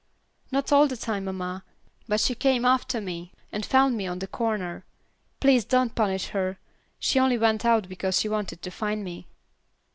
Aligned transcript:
"Not 0.51 0.71
all 0.71 0.87
the 0.87 0.97
time, 0.97 1.25
mamma, 1.25 1.63
but 2.07 2.19
she 2.19 2.33
came 2.33 2.65
after 2.65 2.99
me, 2.99 3.33
and 3.51 3.63
found 3.63 3.95
me 3.95 4.07
on 4.07 4.17
the 4.17 4.25
corner. 4.25 4.83
Please 5.39 5.63
don't 5.63 5.93
punish 5.93 6.29
her. 6.29 6.57
She 6.97 7.19
only 7.19 7.37
went 7.37 7.65
out 7.65 7.87
because 7.87 8.19
she 8.19 8.27
wanted 8.27 8.63
to 8.63 8.71
find 8.71 9.03
me." 9.03 9.27